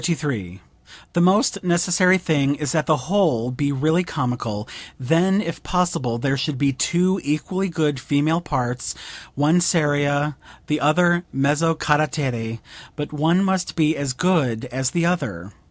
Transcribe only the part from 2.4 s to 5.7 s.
is that the whole be really comical; then, if